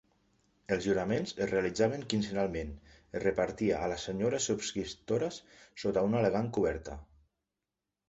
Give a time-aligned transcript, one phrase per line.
[0.75, 5.41] Els lliuraments es realitzaven quinzenalment, es repartia a les senyores subscriptores
[5.87, 7.03] sota una elegant coberta.